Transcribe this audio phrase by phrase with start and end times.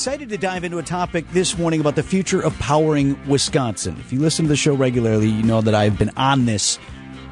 [0.00, 3.98] Excited to dive into a topic this morning about the future of powering Wisconsin.
[4.00, 6.78] If you listen to the show regularly, you know that I've been on this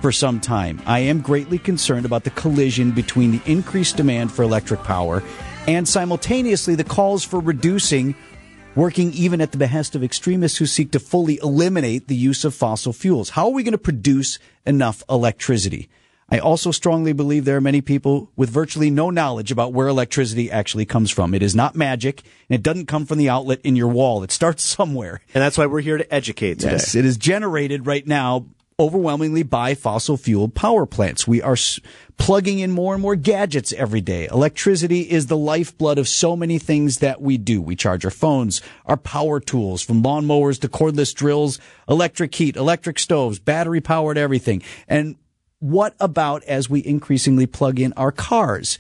[0.03, 0.83] for some time.
[0.85, 5.23] I am greatly concerned about the collision between the increased demand for electric power
[5.67, 8.15] and simultaneously the calls for reducing,
[8.75, 12.55] working even at the behest of extremists who seek to fully eliminate the use of
[12.55, 13.31] fossil fuels.
[13.31, 15.89] How are we going to produce enough electricity?
[16.31, 20.51] I also strongly believe there are many people with virtually no knowledge about where electricity
[20.51, 21.33] actually comes from.
[21.33, 24.23] It is not magic, and it doesn't come from the outlet in your wall.
[24.23, 25.21] It starts somewhere.
[25.35, 26.73] And that's why we're here to educate today.
[26.73, 28.47] Yes, it is generated right now
[28.81, 31.27] overwhelmingly by fossil fuel power plants.
[31.27, 31.81] We are s-
[32.17, 34.29] plugging in more and more gadgets every day.
[34.31, 37.61] Electricity is the lifeblood of so many things that we do.
[37.61, 41.59] We charge our phones, our power tools, from lawnmowers to cordless drills,
[41.89, 44.63] electric heat, electric stoves, battery powered everything.
[44.87, 45.17] And
[45.61, 48.79] what about as we increasingly plug in our cars?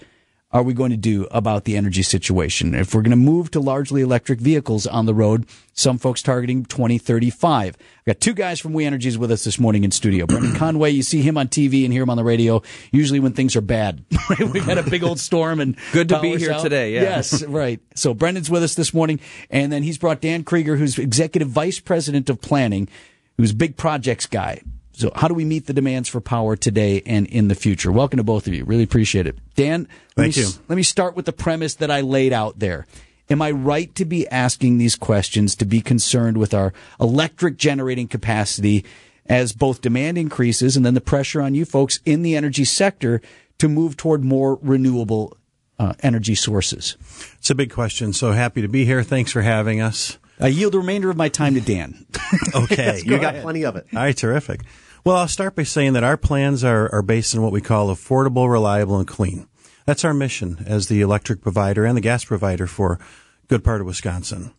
[0.50, 2.74] Are we going to do about the energy situation?
[2.74, 6.64] If we're going to move to largely electric vehicles on the road, some folks targeting
[6.64, 7.76] 2035.
[7.76, 10.24] I've got two guys from We Energies with us this morning in studio.
[10.28, 12.62] Brendan Conway, you see him on TV and hear him on the radio,
[12.92, 14.02] usually when things are bad.
[14.38, 16.62] We've had a big old storm and Good to be here out.
[16.62, 17.02] today, yeah.
[17.02, 17.80] Yes, right.
[17.94, 21.78] So Brendan's with us this morning, and then he's brought Dan Krueger, who's executive vice
[21.78, 22.88] president of planning,
[23.36, 24.62] who's big projects guy.
[24.98, 27.92] So how do we meet the demands for power today and in the future?
[27.92, 28.64] Welcome to both of you.
[28.64, 29.38] Really appreciate it.
[29.54, 30.48] Dan, let Thank me, you.
[30.66, 32.84] Let me start with the premise that I laid out there.
[33.30, 38.08] Am I right to be asking these questions, to be concerned with our electric generating
[38.08, 38.84] capacity
[39.26, 43.20] as both demand increases and then the pressure on you folks in the energy sector
[43.58, 45.36] to move toward more renewable
[45.78, 46.96] uh, energy sources?
[47.38, 48.12] It's a big question.
[48.12, 49.04] So happy to be here.
[49.04, 50.18] Thanks for having us.
[50.40, 52.04] I yield the remainder of my time to Dan.
[52.52, 53.00] Okay.
[53.04, 53.86] you got plenty of it.
[53.92, 54.62] All right, terrific.
[55.08, 57.88] Well, I'll start by saying that our plans are, are based on what we call
[57.88, 59.48] affordable, reliable, and clean.
[59.86, 63.00] That's our mission as the electric provider and the gas provider for
[63.46, 64.52] good part of Wisconsin.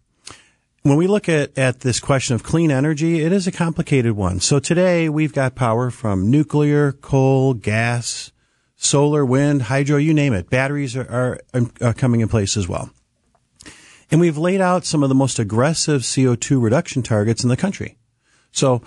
[0.81, 4.39] When we look at, at this question of clean energy, it is a complicated one.
[4.39, 8.31] So today we've got power from nuclear, coal, gas,
[8.75, 10.49] solar, wind, hydro, you name it.
[10.49, 12.89] Batteries are, are, um, are coming in place as well.
[14.09, 17.99] And we've laid out some of the most aggressive CO2 reduction targets in the country.
[18.51, 18.81] So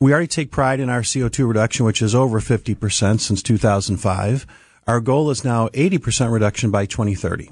[0.00, 4.46] we already take pride in our CO2 reduction, which is over 50% since 2005.
[4.86, 7.50] Our goal is now 80% reduction by 2030.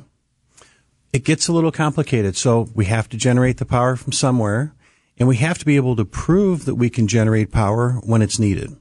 [1.12, 2.37] It gets a little complicated.
[2.37, 4.75] So we have to generate the power from somewhere
[5.16, 8.38] and we have to be able to prove that we can generate power when it's
[8.38, 8.77] needed.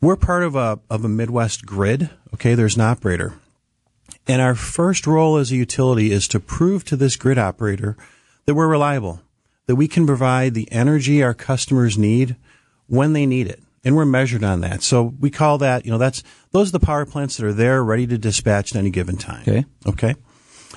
[0.00, 2.10] We're part of a, of a Midwest grid.
[2.34, 2.54] Okay.
[2.54, 3.34] There's an operator.
[4.26, 7.96] And our first role as a utility is to prove to this grid operator
[8.44, 9.20] that we're reliable,
[9.66, 12.36] that we can provide the energy our customers need
[12.86, 13.62] when they need it.
[13.84, 14.82] And we're measured on that.
[14.82, 17.84] So we call that, you know, that's, those are the power plants that are there
[17.84, 19.42] ready to dispatch at any given time.
[19.42, 19.64] Okay.
[19.86, 20.14] Okay.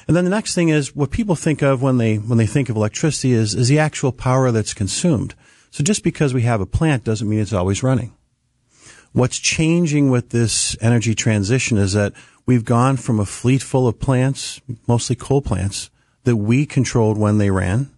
[0.07, 2.69] And then the next thing is what people think of when they, when they think
[2.69, 5.35] of electricity is, is the actual power that's consumed.
[5.71, 8.13] So just because we have a plant doesn't mean it's always running.
[9.13, 12.13] What's changing with this energy transition is that
[12.45, 15.89] we've gone from a fleet full of plants, mostly coal plants,
[16.23, 17.89] that we controlled when they ran,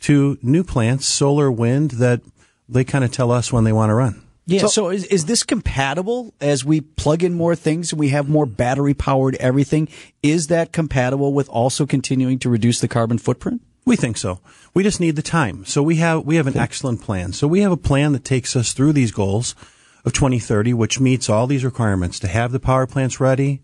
[0.00, 2.22] to new plants, solar, wind, that
[2.68, 4.22] they kind of tell us when they want to run.
[4.46, 4.66] Yeah.
[4.66, 8.46] So, is, is this compatible as we plug in more things and we have more
[8.46, 9.88] battery powered everything?
[10.22, 13.62] Is that compatible with also continuing to reduce the carbon footprint?
[13.84, 14.40] We think so.
[14.72, 15.64] We just need the time.
[15.64, 17.32] So we have we have an excellent plan.
[17.32, 19.56] So we have a plan that takes us through these goals
[20.04, 23.62] of 2030, which meets all these requirements to have the power plants ready,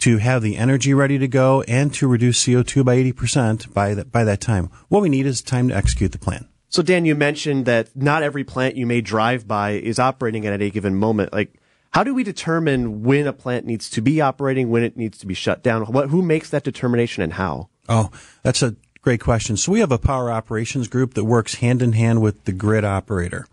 [0.00, 4.12] to have the energy ready to go, and to reduce CO2 by 80% by that
[4.12, 4.70] by that time.
[4.88, 6.48] What we need is time to execute the plan.
[6.68, 10.52] So Dan, you mentioned that not every plant you may drive by is operating at
[10.52, 11.32] any given moment.
[11.32, 11.54] Like,
[11.90, 15.26] how do we determine when a plant needs to be operating, when it needs to
[15.26, 15.86] be shut down?
[15.86, 17.70] What, who makes that determination and how?
[17.88, 18.10] Oh,
[18.42, 19.56] that's a great question.
[19.56, 22.84] So we have a power operations group that works hand in hand with the grid
[22.84, 23.46] operator.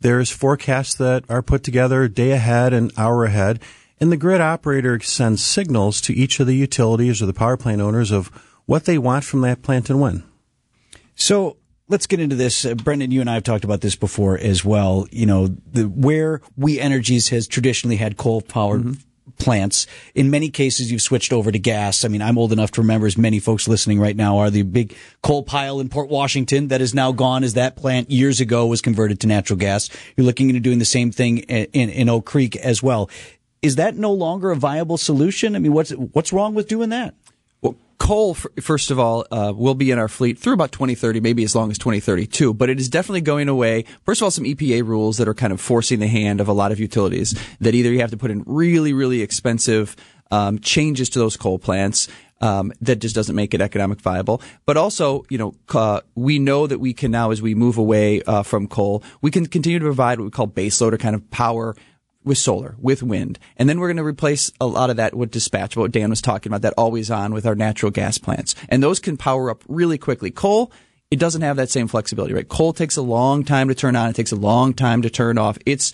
[0.00, 3.60] There's forecasts that are put together day ahead and hour ahead,
[4.02, 7.80] and the grid operator sends signals to each of the utilities or the power plant
[7.80, 8.26] owners of
[8.66, 10.24] what they want from that plant and when.
[11.14, 11.56] So
[11.86, 12.64] let's get into this.
[12.64, 15.06] Uh, Brendan, you and I have talked about this before as well.
[15.12, 18.96] You know, the, where We Energies has traditionally had coal powered
[19.38, 19.86] plants.
[20.16, 22.04] In many cases, you've switched over to gas.
[22.04, 24.62] I mean, I'm old enough to remember, as many folks listening right now are, the
[24.62, 28.66] big coal pile in Port Washington that is now gone as that plant years ago
[28.66, 29.90] was converted to natural gas.
[30.16, 33.08] You're looking into doing the same thing in, in, in Oak Creek as well.
[33.62, 35.54] Is that no longer a viable solution?
[35.54, 37.14] I mean, what's, what's wrong with doing that?
[37.60, 41.44] Well, coal, first of all, uh, will be in our fleet through about 2030, maybe
[41.44, 43.84] as long as 2032, but it is definitely going away.
[44.04, 46.52] First of all, some EPA rules that are kind of forcing the hand of a
[46.52, 49.94] lot of utilities that either you have to put in really, really expensive
[50.32, 52.08] um, changes to those coal plants.
[52.40, 54.42] Um, that just doesn't make it economic viable.
[54.66, 58.20] But also, you know, uh, we know that we can now, as we move away
[58.22, 61.30] uh, from coal, we can continue to provide what we call baseload or kind of
[61.30, 61.76] power
[62.24, 63.38] with solar, with wind.
[63.56, 66.20] And then we're going to replace a lot of that with dispatchable, what Dan was
[66.20, 68.54] talking about, that always on with our natural gas plants.
[68.68, 70.30] And those can power up really quickly.
[70.30, 70.72] Coal,
[71.10, 72.48] it doesn't have that same flexibility, right?
[72.48, 74.08] Coal takes a long time to turn on.
[74.08, 75.58] It takes a long time to turn off.
[75.66, 75.92] It's,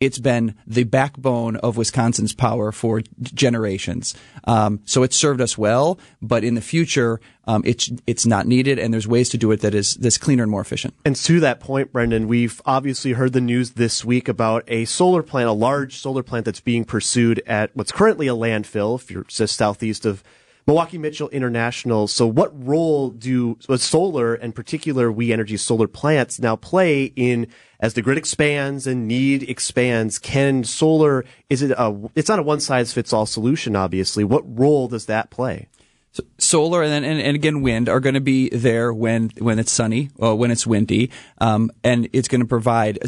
[0.00, 4.14] it's been the backbone of Wisconsin's power for generations.
[4.44, 8.78] Um, so it's served us well, but in the future, um, it's it's not needed,
[8.78, 10.94] and there's ways to do it that is that's cleaner and more efficient.
[11.04, 15.22] And to that point, Brendan, we've obviously heard the news this week about a solar
[15.22, 19.24] plant, a large solar plant that's being pursued at what's currently a landfill, if you're
[19.24, 20.22] just southeast of
[20.66, 22.08] Milwaukee Mitchell International.
[22.08, 27.48] So, what role do solar, and particular We Energy solar plants, now play in
[27.80, 30.18] as the grid expands and need expands?
[30.18, 32.10] Can solar is it a?
[32.14, 34.24] It's not a one size fits all solution, obviously.
[34.24, 35.68] What role does that play?
[36.12, 39.72] So solar and, and, and again wind are going to be there when when it's
[39.72, 43.00] sunny, or when it's windy, um, and it's going to provide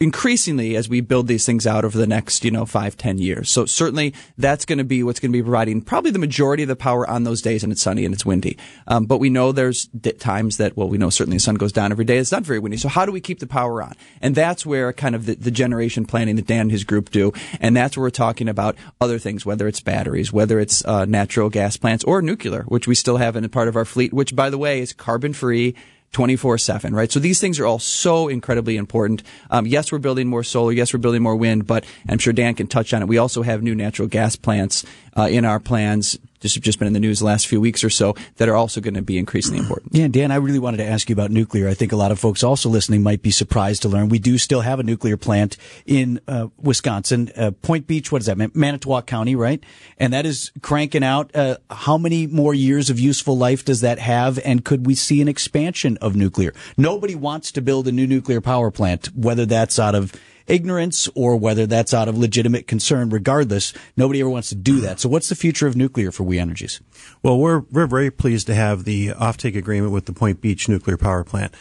[0.00, 3.50] increasingly as we build these things out over the next, you know, five, ten years.
[3.50, 6.70] So certainly that's going to be what's going to be providing probably the majority of
[6.70, 8.56] the power on those days and it's sunny and it's windy.
[8.86, 9.88] Um, but we know there's
[10.18, 12.16] times that, well, we know certainly the sun goes down every day.
[12.16, 12.78] It's not very windy.
[12.78, 13.92] So how do we keep the power on?
[14.22, 17.32] And that's where kind of the, the generation planning that Dan and his group do.
[17.60, 21.50] And that's where we're talking about other things, whether it's batteries, whether it's uh, natural
[21.50, 24.34] gas plants or nuclear, which we still have in a part of our fleet, which
[24.34, 25.74] by the way is carbon free
[26.12, 27.10] 24 7, right?
[27.10, 29.22] So these things are all so incredibly important.
[29.50, 30.72] Um, yes, we're building more solar.
[30.72, 33.08] Yes, we're building more wind, but I'm sure Dan can touch on it.
[33.08, 34.84] We also have new natural gas plants
[35.16, 37.84] uh, in our plans just have just been in the news the last few weeks
[37.84, 39.94] or so that are also going to be increasingly important.
[39.94, 41.68] Yeah, Dan, I really wanted to ask you about nuclear.
[41.68, 44.38] I think a lot of folks also listening might be surprised to learn we do
[44.38, 45.56] still have a nuclear plant
[45.86, 48.10] in uh, Wisconsin, uh, Point Beach.
[48.10, 48.54] What is that?
[48.54, 49.62] Manitowoc County, right?
[49.98, 51.34] And that is cranking out.
[51.34, 54.38] Uh, how many more years of useful life does that have?
[54.44, 56.54] And could we see an expansion of nuclear?
[56.76, 60.12] Nobody wants to build a new nuclear power plant, whether that's out of
[60.50, 63.08] ignorance or whether that's out of legitimate concern.
[63.08, 65.00] Regardless, nobody ever wants to do that.
[65.00, 66.80] So, what's the future of nuclear for We Energies?
[67.22, 70.96] Well, we're we're very pleased to have the offtake agreement with the Point Beach nuclear
[70.96, 71.54] power plant.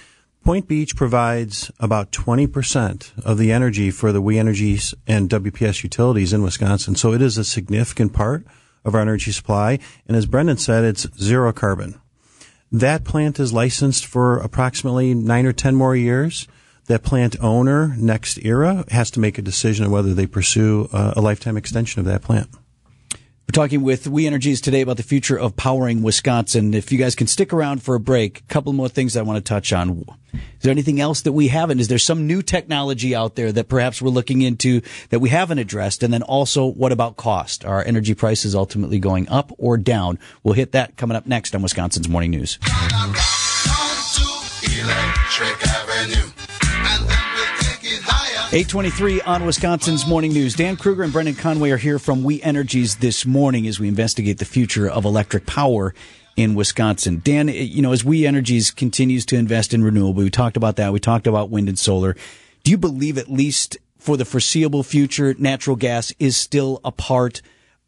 [0.44, 6.32] Point Beach provides about 20% of the energy for the We Energies and WPS utilities
[6.32, 6.96] in Wisconsin.
[6.96, 8.46] So it is a significant part
[8.86, 9.80] of our energy supply.
[10.08, 12.00] And as Brendan said, it's zero carbon.
[12.72, 16.48] That plant is licensed for approximately nine or 10 more years
[16.90, 21.22] that plant owner, NextEra, has to make a decision on whether they pursue uh, a
[21.22, 22.50] lifetime extension of that plant.
[23.14, 26.74] We're talking with We Energies today about the future of powering Wisconsin.
[26.74, 29.38] If you guys can stick around for a break, a couple more things I want
[29.38, 30.04] to touch on.
[30.34, 31.80] Is there anything else that we haven't?
[31.80, 35.60] Is there some new technology out there that perhaps we're looking into that we haven't
[35.60, 36.02] addressed?
[36.02, 37.66] And then also, what about cost?
[37.66, 40.18] Are energy prices ultimately going up or down?
[40.44, 42.58] We'll hit that coming up next on Wisconsin's Morning News.
[48.52, 50.56] 823 on Wisconsin's Morning News.
[50.56, 54.40] Dan Krueger and Brendan Conway are here from We Energies this morning as we investigate
[54.40, 55.94] the future of electric power
[56.36, 57.22] in Wisconsin.
[57.24, 60.78] Dan, eh, you know, as We Energies continues to invest in renewable, we talked about
[60.78, 60.92] that.
[60.92, 62.16] We talked about wind and solar.
[62.64, 67.44] Do you believe at least for the foreseeable future, natural gas is still a part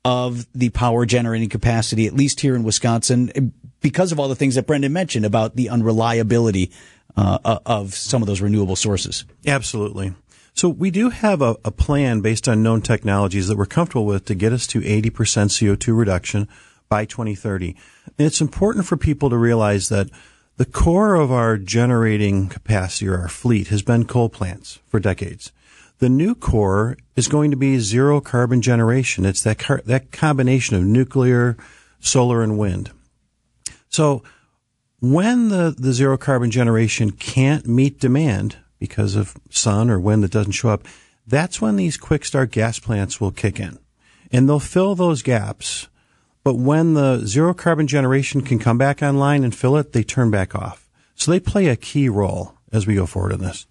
[0.05, 3.41] of the power generating capacity, at least here in Wisconsin, eh,
[3.81, 6.69] because of all the things that Brendan mentioned about the unreliability
[7.17, 9.25] uh, uh of some of those renewable sources?
[9.47, 10.13] Absolutely.
[10.53, 14.25] So we do have a, a, plan based on known technologies that we're comfortable with
[14.25, 16.47] to get us to 80% CO2 reduction
[16.89, 17.75] by 2030.
[18.17, 20.09] And it's important for people to realize that
[20.57, 25.51] the core of our generating capacity or our fleet has been coal plants for decades.
[25.99, 29.25] The new core is going to be zero carbon generation.
[29.25, 31.57] It's that car- that combination of nuclear,
[31.99, 32.91] solar, and wind.
[33.89, 34.23] So
[34.99, 40.31] when the, the zero carbon generation can't meet demand, because of sun or wind that
[40.31, 40.85] doesn't show up,
[41.27, 43.77] that's when these quick start gas plants will kick in.
[44.31, 45.87] And they'll fill those gaps.
[46.43, 50.31] But when the zero carbon generation can come back online and fill it, they turn
[50.31, 50.89] back off.
[51.13, 53.67] So they play a key role as we go forward in this.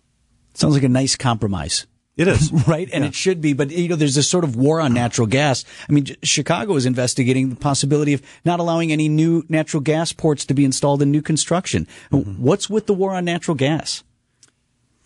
[0.54, 1.86] Sounds like a nice compromise.
[2.16, 2.52] It is.
[2.68, 2.88] right?
[2.92, 3.08] And yeah.
[3.08, 3.52] it should be.
[3.52, 5.64] But, you know, there's this sort of war on natural gas.
[5.88, 10.46] I mean, Chicago is investigating the possibility of not allowing any new natural gas ports
[10.46, 11.88] to be installed in new construction.
[12.12, 12.40] Mm-hmm.
[12.40, 14.04] What's with the war on natural gas?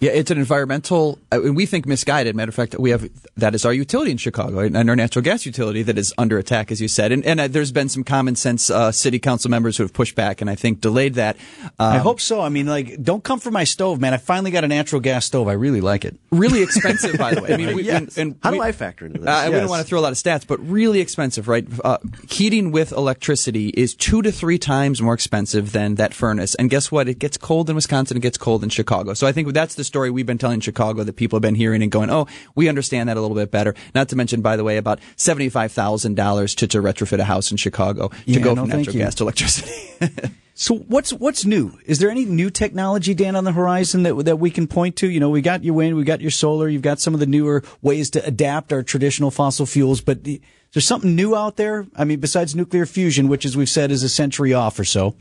[0.00, 2.34] Yeah, it's an environmental, uh, and we think misguided.
[2.34, 5.46] Matter of fact, we have that is our utility in Chicago and our natural gas
[5.46, 7.12] utility that is under attack, as you said.
[7.12, 10.14] And, and uh, there's been some common sense uh, city council members who have pushed
[10.16, 11.36] back and I think delayed that.
[11.78, 12.40] I hope so.
[12.42, 14.12] I mean, like, don't come for my stove, man.
[14.12, 15.46] I finally got a natural gas stove.
[15.48, 16.16] I really like it.
[16.32, 17.54] Really expensive, by the way.
[17.54, 18.18] I mean, we, Yes.
[18.18, 19.28] and, and How we- do I factor into this?
[19.28, 21.66] Uh, I wouldn't want to throw a lot of stats, but really expensive, right?
[21.84, 21.98] Uh,
[22.28, 26.54] heating with electricity is two to three times more expensive than that furnace.
[26.56, 27.08] And guess what?
[27.08, 28.16] It gets cold in Wisconsin.
[28.16, 29.14] It gets cold in Chicago.
[29.14, 31.80] So I think that's the story we've been telling Chicago that people have been hearing
[31.80, 33.76] and going, oh, we understand that a little bit better.
[33.94, 38.08] Not to mention, by the way, about $75,000 to, to retrofit a house in Chicago
[38.08, 39.02] to Yeah, go no, from natural you.
[39.02, 39.70] gas to electricity.
[40.56, 41.76] So what's what's new?
[41.84, 45.10] Is there any new technology, Dan, on the horizon that that we can point to?
[45.10, 47.26] You know, we got your wind, we got your solar, you've got some of the
[47.26, 50.40] newer ways to adapt our traditional fossil fuels, but the- is
[50.74, 51.88] there something new out there?
[51.96, 55.16] I mean, besides nuclear fusion, which, as we've said, is a century off or so.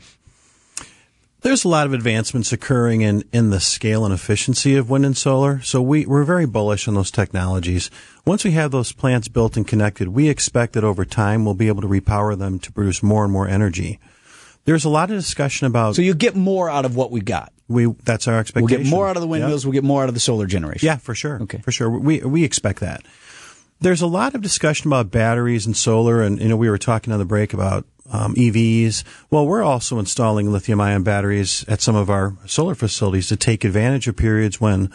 [1.44, 5.14] There's a lot of advancements occurring in, in the scale and efficiency of wind and
[5.14, 5.60] solar.
[5.60, 7.90] So we, we're very bullish on those technologies.
[8.24, 11.68] Once we have those plants built and connected, we expect that over time we'll be
[11.68, 14.00] able to repower them to produce more and more energy.
[14.64, 17.52] There's a lot of discussion about So you get more out of what we got.
[17.68, 18.76] we that's our expectation.
[18.78, 19.30] We'll get more out of the Yep.
[19.32, 19.66] windmills.
[19.66, 20.86] We'll get more out of the solar generation.
[20.86, 21.42] Yeah, for sure.
[21.42, 21.58] Okay.
[21.58, 21.90] For sure.
[21.90, 23.02] We we expect that.
[23.82, 27.12] There's a lot of discussion about batteries and solar, and you know we were talking
[27.12, 29.04] on the break about um, EVs.
[29.30, 34.08] Well, we're also installing lithium-ion batteries at some of our solar facilities to take advantage
[34.08, 34.90] of periods when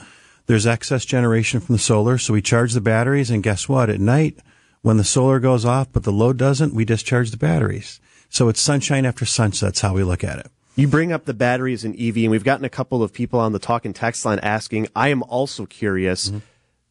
[0.45, 2.17] there's excess generation from the solar.
[2.17, 3.89] So we charge the batteries, and guess what?
[3.89, 4.39] At night,
[4.81, 7.99] when the solar goes off but the load doesn't, we discharge the batteries.
[8.29, 9.67] So it's sunshine after sunset.
[9.67, 10.47] That's how we look at it.
[10.75, 13.51] You bring up the batteries in EV, and we've gotten a couple of people on
[13.51, 14.87] the talk and text line asking.
[14.95, 16.31] I am also curious.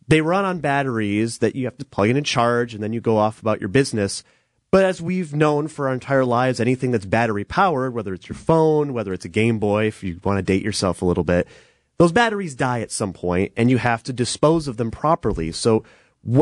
[0.08, 3.00] They run on batteries that you have to plug in and charge, and then you
[3.00, 4.24] go off about your business.
[4.70, 8.36] But as we've known for our entire lives, anything that's battery powered, whether it's your
[8.36, 11.48] phone, whether it's a Game Boy, if you want to date yourself a little bit,
[11.96, 15.52] those batteries die at some point, and you have to dispose of them properly.
[15.52, 15.84] So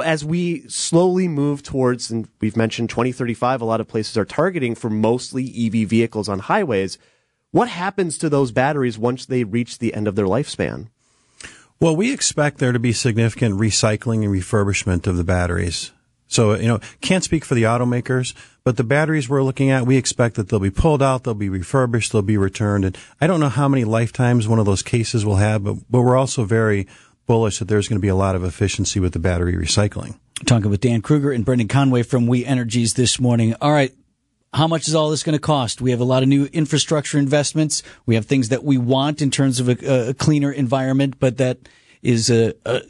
[0.04, 4.74] as we slowly move towards, and we've mentioned 2035, a lot of places are targeting
[4.74, 6.98] for mostly EV vehicles on highways.
[7.52, 10.88] What happens to those batteries once they reach the end of their lifespan?
[11.78, 15.92] Well, we expect there to be significant recycling and refurbishment of the batteries.
[16.28, 19.96] So, you know, can't speak for the automakers, but the batteries we're looking at, we
[19.96, 22.84] expect that they'll be pulled out, they'll be refurbished, they'll be returned.
[22.84, 26.00] And I don't know how many lifetimes one of those cases will have, but, but
[26.00, 26.88] we're also very
[27.26, 30.18] bullish that there's going to be a lot of efficiency with the battery recycling.
[30.44, 33.54] Talking with Dan Krueger and Brendan Conway from We Energies this morning.
[33.60, 33.92] All right.
[34.52, 35.80] How much is all this going to cost?
[35.80, 37.82] We have a lot of new infrastructure investments.
[38.06, 41.58] We have things that we want in terms of a, a cleaner environment, but that
[42.02, 42.82] is a, a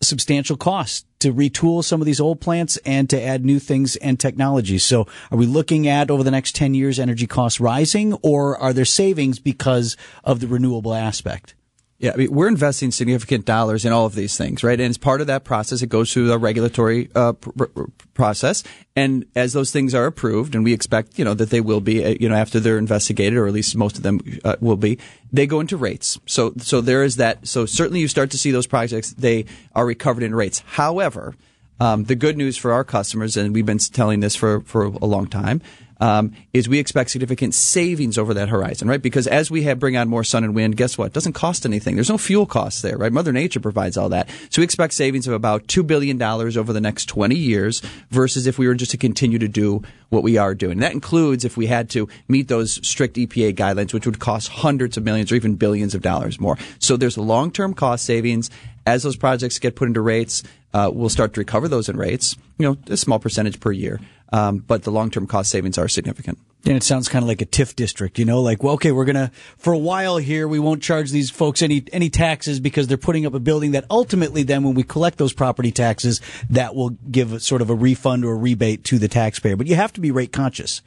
[0.00, 4.20] substantial cost to retool some of these old plants and to add new things and
[4.20, 4.84] technologies.
[4.84, 8.72] So are we looking at over the next 10 years energy costs rising or are
[8.72, 11.54] there savings because of the renewable aspect?
[12.02, 14.78] Yeah, I mean, we're investing significant dollars in all of these things, right?
[14.78, 17.82] And as part of that process, it goes through the regulatory uh, pr- pr-
[18.12, 18.64] process.
[18.96, 22.04] And as those things are approved, and we expect, you know, that they will be,
[22.04, 24.98] uh, you know, after they're investigated, or at least most of them uh, will be,
[25.30, 26.18] they go into rates.
[26.26, 27.46] So, so there is that.
[27.46, 30.64] So certainly, you start to see those projects; they are recovered in rates.
[30.66, 31.36] However,
[31.78, 35.06] um, the good news for our customers, and we've been telling this for, for a
[35.06, 35.62] long time,
[36.02, 39.00] um, is we expect significant savings over that horizon, right?
[39.00, 41.06] Because as we have bring on more sun and wind, guess what?
[41.06, 41.94] It doesn't cost anything.
[41.94, 43.12] There's no fuel costs there, right?
[43.12, 44.28] Mother Nature provides all that.
[44.50, 48.58] So we expect savings of about $2 billion over the next 20 years versus if
[48.58, 50.80] we were just to continue to do what we are doing.
[50.80, 54.96] That includes if we had to meet those strict EPA guidelines, which would cost hundreds
[54.96, 56.58] of millions or even billions of dollars more.
[56.80, 58.50] So there's long-term cost savings.
[58.84, 60.42] As those projects get put into rates,
[60.72, 64.00] uh, we'll start to recover those in rates, you know, a small percentage per year.
[64.32, 66.38] Um, but the long-term cost savings are significant.
[66.64, 69.04] And it sounds kind of like a TIF district, you know, like, well, okay, we're
[69.04, 72.86] going to, for a while here, we won't charge these folks any, any taxes because
[72.86, 76.74] they're putting up a building that ultimately then when we collect those property taxes, that
[76.74, 79.56] will give a, sort of a refund or a rebate to the taxpayer.
[79.56, 80.82] But you have to be rate conscious.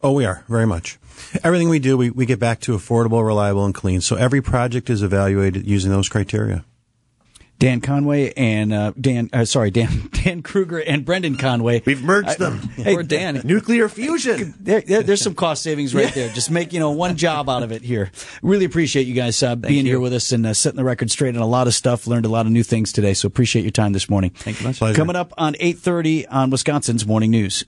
[0.00, 0.98] Oh, we are very much.
[1.42, 4.00] Everything we do, we, we get back to affordable, reliable, and clean.
[4.00, 6.64] So every project is evaluated using those criteria.
[7.58, 11.82] Dan Conway and, uh, Dan, uh, sorry, Dan, Dan Krueger and Brendan Conway.
[11.86, 12.68] We've merged them.
[12.86, 13.40] Or Dan.
[13.44, 14.54] Nuclear fusion.
[14.66, 16.28] There, there- there's some cost savings right there.
[16.30, 18.10] Just make you know one job out of it here.
[18.42, 19.92] Really appreciate you guys uh, being you.
[19.92, 22.06] here with us and uh, setting the record straight on a lot of stuff.
[22.06, 23.14] Learned a lot of new things today.
[23.14, 24.30] So appreciate your time this morning.
[24.30, 24.78] Thank you much.
[24.78, 24.96] Pleasure.
[24.96, 27.64] Coming up on 8:30 on Wisconsin's Morning News.